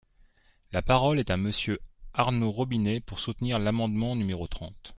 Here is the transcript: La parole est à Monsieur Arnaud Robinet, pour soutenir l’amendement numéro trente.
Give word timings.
La 0.71 0.81
parole 0.81 1.19
est 1.19 1.29
à 1.29 1.37
Monsieur 1.37 1.79
Arnaud 2.15 2.49
Robinet, 2.51 3.01
pour 3.01 3.19
soutenir 3.19 3.59
l’amendement 3.59 4.15
numéro 4.15 4.47
trente. 4.47 4.89